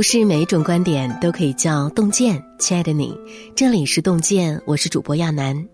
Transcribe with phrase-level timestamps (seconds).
[0.00, 3.14] 不是每一种观点都可以叫洞见，亲爱的你，
[3.54, 5.68] 这里是洞见，我是主播亚楠。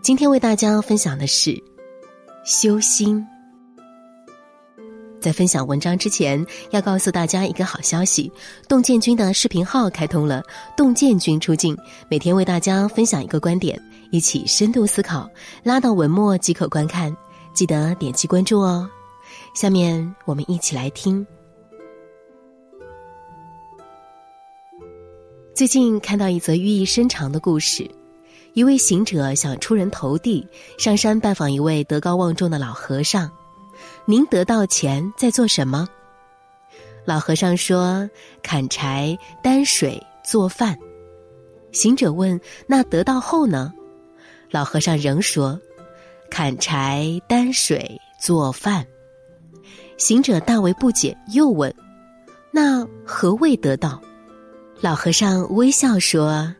[0.00, 1.62] 今天为大家分享的是
[2.46, 3.22] 修心。
[5.20, 8.32] 在分享文章之前，要告诉大家一个好消息：
[8.66, 10.42] 洞见君的视频号开通了，
[10.74, 11.76] 洞见君出镜，
[12.08, 13.78] 每天为大家分享一个观点，
[14.10, 15.28] 一起深度思考，
[15.62, 17.14] 拉到文末即可观看。
[17.52, 18.88] 记得点击关注哦。
[19.54, 21.26] 下面我们一起来听。
[25.58, 27.90] 最近看到一则寓意深长的故事，
[28.52, 30.46] 一位行者想出人头地，
[30.78, 33.28] 上山拜访一位德高望重的老和尚。
[34.04, 35.88] 您得到钱在做什么？
[37.04, 38.08] 老和尚说
[38.40, 40.78] ：“砍柴、担水、做饭。”
[41.74, 43.74] 行者问：“那得到后呢？”
[44.52, 45.60] 老和尚仍说
[46.30, 48.86] ：“砍柴、担水、做饭。”
[49.98, 51.74] 行者大为不解，又问
[52.54, 54.00] ：“那何谓得到？”
[54.80, 56.54] 老和尚微笑说：“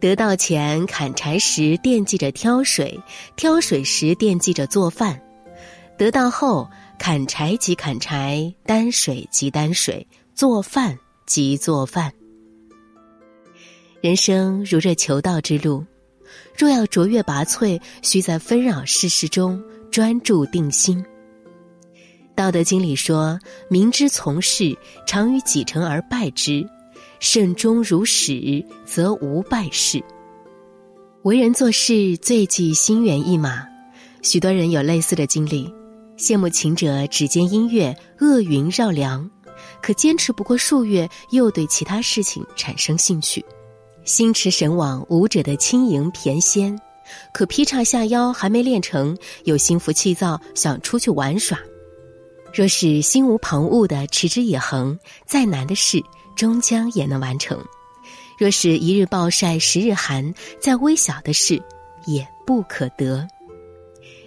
[0.00, 3.00] 得到钱砍柴时惦记着挑水，
[3.36, 5.16] 挑水时惦记着做饭；
[5.96, 12.12] 得到后砍柴即砍柴，担水即担水，做饭即做饭。
[14.00, 15.84] 人生如这求道之路，
[16.58, 21.00] 若要卓越拔萃，需在纷扰世事中专注定心。”
[22.34, 23.38] 《道德经》里说
[23.70, 26.68] ：“民之从事，常于己成而败之。”
[27.20, 30.02] 慎终如始，则无败事。
[31.22, 33.66] 为人做事最忌心猿意马，
[34.22, 35.72] 许多人有类似的经历。
[36.16, 39.28] 羡慕琴者指尖音乐，恶云绕梁，
[39.82, 43.44] 可坚持不过数月，又对其他事情产生兴趣。
[44.04, 46.78] 心驰神往舞者的轻盈翩跹，
[47.34, 49.14] 可劈叉下腰还没练成，
[49.44, 51.58] 又心浮气躁，想出去玩耍。
[52.54, 56.00] 若是心无旁骛的持之以恒，再难的事。
[56.36, 57.58] 终将也能完成。
[58.38, 61.60] 若是一日暴晒十日寒，再微小的事
[62.04, 63.26] 也不可得。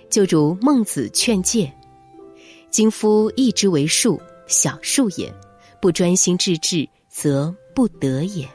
[0.09, 1.71] 就如孟子劝诫
[2.71, 5.31] ：“今夫一之为数，小数也；
[5.79, 8.49] 不专心致志，则不得也。”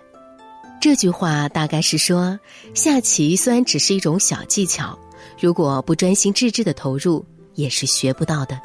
[0.83, 2.39] 这句话大概是说，
[2.75, 4.99] 下棋虽然只是一种小技巧，
[5.41, 8.61] 如果不专心致志的投入，也是学不到的。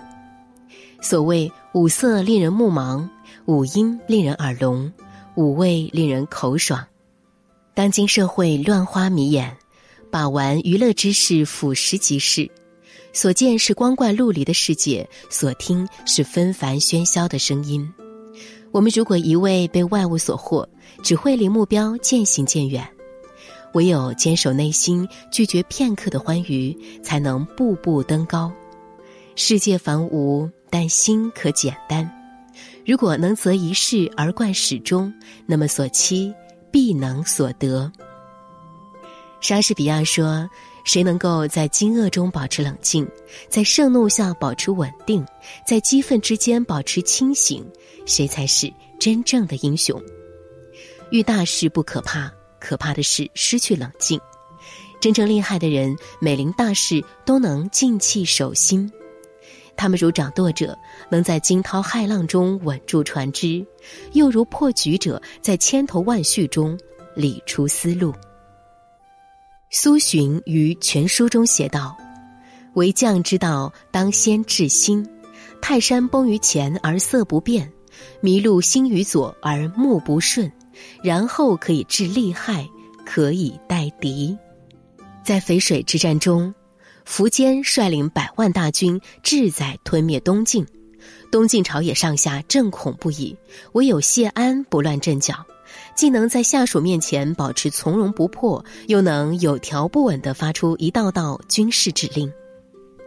[1.00, 3.07] 所谓五色令人目盲。
[3.45, 4.91] 五音令人耳聋，
[5.35, 6.85] 五味令人口爽。
[7.73, 9.56] 当今社会乱花迷眼，
[10.12, 12.50] 把玩娱乐之事俯拾即是，
[13.13, 17.89] 所见是光怪陆离的世界，所听是纷繁喧嚣的声音。
[18.72, 20.68] 我们如果一味被外物所惑，
[21.03, 22.88] 只会离目标渐行渐远。
[23.73, 28.51] 唯有坚守内心，拒绝片刻的欢愉，才能步步登高。
[29.35, 32.19] 世界繁芜，但心可简单。
[32.85, 35.13] 如果能择一事而贯始终，
[35.45, 36.34] 那么所期
[36.72, 37.91] 必能所得。
[39.41, 40.50] 莎士比亚说
[40.84, 43.07] ：“谁能够在惊愕中保持冷静，
[43.47, 45.25] 在盛怒下保持稳定，
[45.66, 47.66] 在激愤之间保持清醒，
[48.06, 50.01] 谁才是真正的英雄。”
[51.12, 54.19] 遇大事不可怕，可怕的是失去冷静。
[55.00, 58.91] 真正厉害的人，每临大事都能静气守心。
[59.79, 60.78] 他们如掌舵者，
[61.09, 63.66] 能在惊涛骇浪中稳住船只；
[64.12, 66.78] 又如破局者，在千头万绪中
[67.16, 68.13] 理出思路。
[69.69, 71.95] 苏洵于全书中写道
[72.75, 75.07] ：“为将之道，当先治心。
[75.62, 77.72] 泰山崩于前而色不变，
[78.22, 80.51] 麋鹿兴于左而目不顺，
[81.01, 82.68] 然后可以治利害，
[83.06, 84.38] 可以待敌。”
[85.23, 86.53] 在淝水之战中。
[87.09, 90.63] 苻坚率领百万大军，志在吞灭东晋。
[91.31, 93.35] 东晋朝野上下震恐不已，
[93.71, 95.43] 唯有谢安不乱阵脚，
[95.95, 102.31] 既能在下属面前保持从容不迫，又能有条不紊地发出一道道军事指令。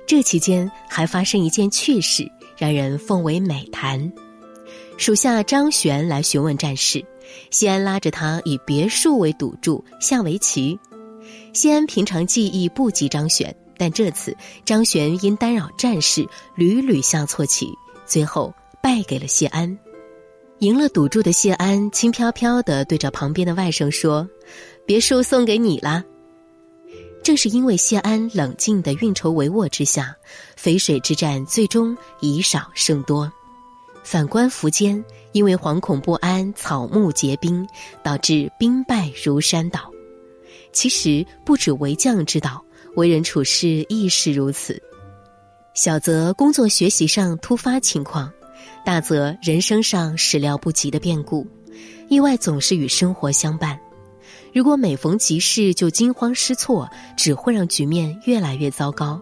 [0.05, 2.29] 这期间还发生一件趣事，
[2.59, 4.13] 让人奉为美谈。
[4.99, 7.03] 属下张玄来询问战事，
[7.51, 10.77] 谢安拉着他以别墅为赌注下围棋。
[11.53, 13.55] 谢安平常技艺不及张玄。
[13.77, 17.69] 但这次张玄因干扰战事，屡屡下错棋，
[18.07, 19.79] 最后败给了谢安。
[20.59, 24.29] 赢了赌注的谢安轻飘飘的对着旁边的外甥说
[24.87, 26.05] ：“别墅送给你啦。”
[27.25, 30.15] 正是因为谢安冷静的运筹帷幄之下，
[30.57, 33.33] 淝水之战最终以少胜多。
[34.05, 37.67] 反观苻坚，因为惶恐不安，草木皆兵，
[38.03, 39.91] 导致兵败如山倒。
[40.73, 42.65] 其实不止为将之道。
[42.95, 44.81] 为人处事亦是如此，
[45.73, 48.31] 小则工作学习上突发情况，
[48.85, 51.47] 大则人生上始料不及的变故，
[52.09, 53.79] 意外总是与生活相伴。
[54.53, 56.87] 如果每逢急事就惊慌失措，
[57.17, 59.19] 只会让局面越来越糟糕。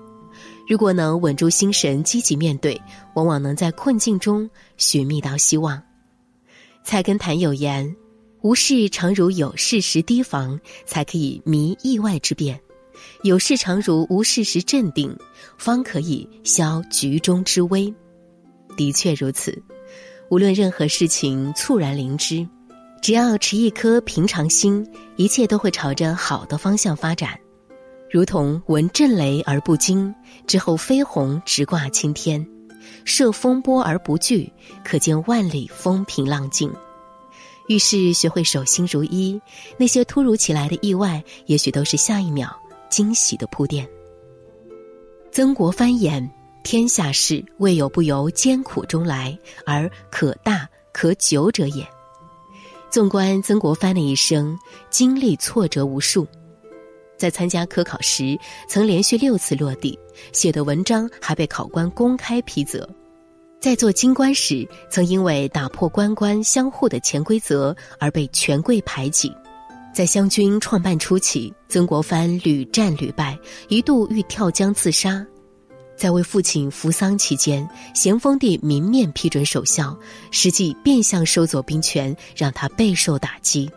[0.69, 2.81] 如果能稳住心神，积极面对，
[3.15, 5.81] 往往能在困境中寻觅到希望。
[6.83, 7.95] 菜根谭有言
[8.43, 12.57] ：“无事常如有事时提防，才可以弥意外之变；
[13.23, 15.17] 有事常如无事时镇定，
[15.58, 17.93] 方可以消局中之危。”
[18.76, 19.62] 的确如此，
[20.31, 22.47] 无论任何事情猝然临之。
[23.02, 24.87] 只要持一颗平常心，
[25.17, 27.38] 一切都会朝着好的方向发展，
[28.11, 30.14] 如同闻震雷而不惊，
[30.47, 32.44] 之后飞鸿直挂青天；
[33.06, 34.52] 涉风波而不惧，
[34.85, 36.70] 可见万里风平浪静。
[37.69, 39.41] 遇事学会守心如一，
[39.79, 42.55] 那些突如其来的意外，也许都是下一秒
[42.91, 43.89] 惊喜的铺垫。
[45.33, 46.29] 曾国藩言
[46.63, 51.87] ：“天下事，未有不由艰苦中来，而可大可久者也。”
[52.91, 54.59] 纵观曾国藩的一生，
[54.91, 56.27] 经历挫折无数，
[57.17, 58.37] 在参加科考时
[58.69, 59.97] 曾连续六次落地，
[60.33, 62.85] 写的文章还被考官公开批责；
[63.61, 69.31] 在做京官时，曾因为打破官官相护的潜规则而被权贵排挤；
[69.93, 73.39] 在湘军创办初期，曾国藩屡战屡败，
[73.69, 75.27] 一度欲跳江自杀。
[75.97, 79.99] 在为父亲扶丧期间，咸丰帝明面批准守孝，
[80.31, 83.71] 实际变相收走兵权，让他备受打击。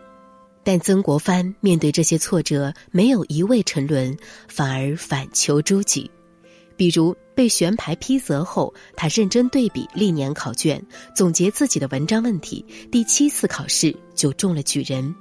[0.62, 4.16] 但曾国藩面对这些挫折，没有一味沉沦，
[4.48, 6.10] 反而反求诸己。
[6.76, 10.82] 比如被选牌批责后，他认真对比历年考卷，
[11.14, 15.14] 总结自己的文章问题，第七次考试就中了举人。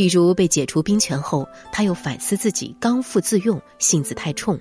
[0.00, 4.58] 比如被解除兵权后，他又反思自己刚愎自用、性子太冲，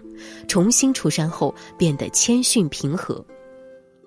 [0.50, 3.26] 重新出山后变得谦逊平和。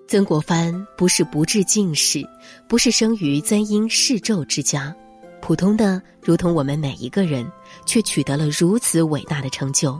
[0.07, 2.23] 曾国藩不是不治进士，
[2.69, 4.95] 不是生于曾荫世胄之家，
[5.41, 7.51] 普通的如同我们每一个人，
[7.83, 9.99] 却取得了如此伟大的成就，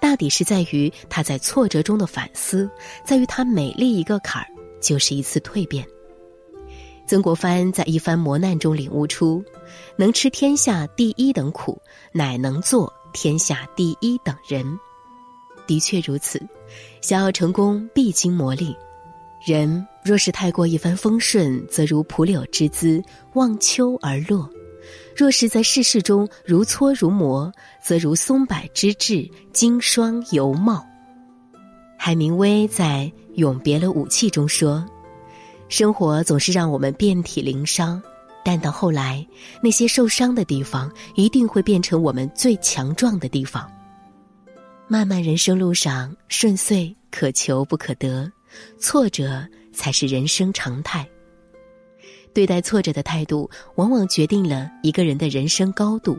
[0.00, 2.70] 大抵是在于他在挫折中的反思，
[3.04, 4.48] 在于他每立一个坎儿
[4.80, 5.86] 就是一次蜕变。
[7.06, 9.44] 曾国藩在一番磨难中领悟出，
[9.96, 11.80] 能吃天下第一等苦，
[12.12, 14.64] 乃能做天下第一等人。
[15.66, 16.40] 的确如此，
[17.02, 18.74] 想要成功，必经磨砺。
[19.46, 23.02] 人若是太过一帆风顺，则如蒲柳之姿，
[23.34, 24.48] 望秋而落；
[25.14, 27.52] 若是在世事中如搓如磨，
[27.82, 30.84] 则如松柏之质，经霜犹茂。
[31.98, 34.84] 海明威在《永别了武器》中说。
[35.76, 38.00] 生活总是让我们遍体鳞伤，
[38.44, 39.26] 但到后来，
[39.60, 43.68] 那些受伤的地方一定会变成我们最强壮的地方。
[44.86, 48.30] 漫漫人生路上，顺遂可求不可得，
[48.78, 51.04] 挫折才是人生常态。
[52.32, 56.16] 对待挫折的态度，往往决定了一个人的人生高度。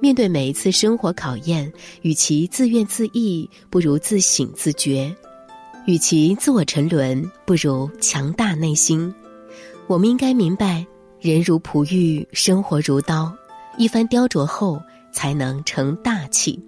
[0.00, 5.12] 面对每一次生活考验，与其自怨自艾，不如自省自觉。
[5.86, 9.14] 与其自我沉沦，不如强大内心。
[9.86, 10.86] 我们应该明白，
[11.20, 13.30] 人如璞玉，生活如刀，
[13.76, 14.80] 一番雕琢后
[15.12, 16.58] 才能成大器。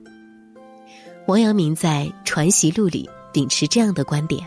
[1.26, 4.46] 王阳明在《传习录》里秉持这样的观点：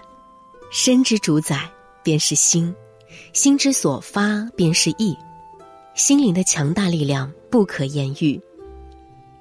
[0.72, 1.68] 身之主宰
[2.04, 2.74] 便是心，
[3.34, 5.18] 心之所发便是意，
[5.96, 8.40] 心灵的强大力量不可言喻。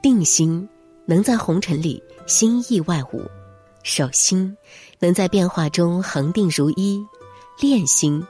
[0.00, 0.66] 定心
[1.04, 3.22] 能在红尘里心意外物，
[3.88, 4.54] 守心。
[5.00, 7.00] 能在变化中恒定如一，
[7.60, 8.20] 练心，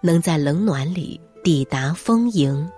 [0.00, 2.70] 能在冷暖里抵达丰盈。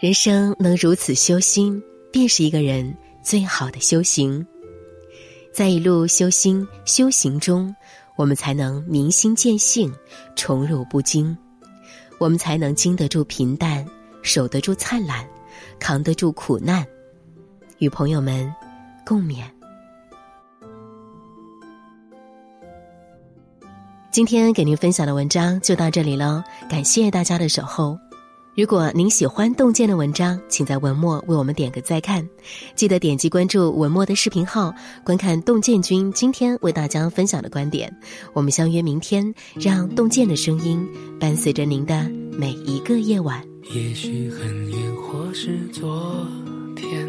[0.00, 4.44] 人生能如此修心，便是一个人最好的修行。
[5.52, 7.72] 在一路修心修行中，
[8.16, 9.94] 我们才能明心见性，
[10.34, 11.36] 宠辱不惊；
[12.18, 13.86] 我们才能经得住平淡，
[14.22, 15.24] 守得住灿烂，
[15.78, 16.84] 扛得住苦难，
[17.78, 18.52] 与朋友们
[19.06, 19.44] 共勉。
[24.12, 27.98] 今天给您分享的文章就到这里喽，感谢大家的守候。
[28.54, 32.28] 如果您喜欢洞见的文章，请在文末为我们点个再看，
[32.74, 34.70] 记得点击关注文末的视频号，
[35.02, 37.90] 观看洞见君今天为大家分享的观点。
[38.34, 40.86] 我们相约明天，让洞见的声音
[41.18, 43.42] 伴随着您的每一个夜晚。
[43.74, 46.26] 也许很远，或是昨
[46.76, 47.08] 天，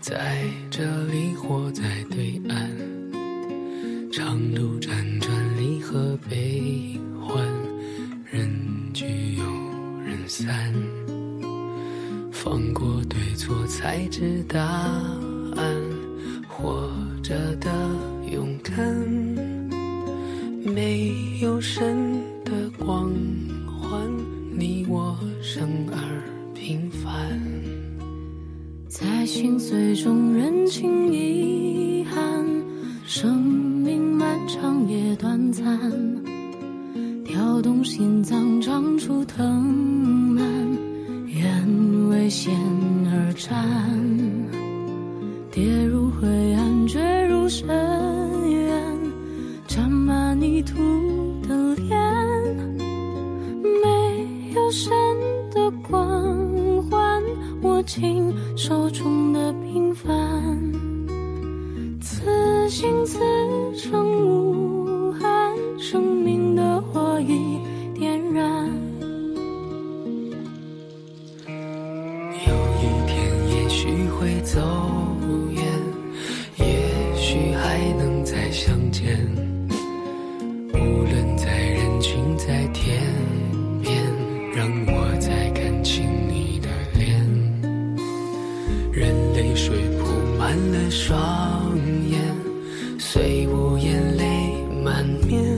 [0.00, 2.70] 在这里或在对岸，
[4.10, 5.41] 长路辗转。
[5.92, 7.36] 和悲欢，
[8.24, 8.48] 人
[8.94, 9.04] 聚
[9.36, 9.44] 又
[10.02, 10.72] 人散，
[12.30, 15.76] 放过对错才知答案。
[16.48, 16.90] 活
[17.22, 17.70] 着的
[18.32, 18.74] 勇敢，
[20.64, 21.84] 没有神
[22.42, 23.12] 的光
[23.66, 24.10] 环，
[24.56, 25.98] 你我生而
[26.54, 27.38] 平凡。
[28.88, 32.46] 在心碎中认清遗憾，
[33.04, 33.71] 生
[34.46, 35.64] 长也短暂，
[37.24, 39.62] 跳动心脏长出藤
[40.34, 40.44] 蔓，
[41.26, 42.52] 愿为险
[43.06, 43.56] 而战，
[45.50, 47.66] 跌入灰暗，坠入深
[48.50, 48.98] 渊，
[49.66, 50.74] 沾满泥土
[51.48, 51.98] 的脸，
[53.82, 54.92] 没有神
[55.52, 57.22] 的光环，
[57.62, 59.21] 握紧手中
[74.44, 74.60] 走
[75.50, 75.62] 远，
[76.58, 76.66] 也
[77.16, 79.18] 许还能再相见。
[80.74, 83.00] 无论在人群在天
[83.82, 84.02] 边，
[84.54, 86.68] 让我再看清你的
[86.98, 87.20] 脸。
[88.92, 90.06] 任泪水铺
[90.38, 91.76] 满了双
[92.10, 92.18] 眼，
[92.98, 95.51] 虽无言泪满面。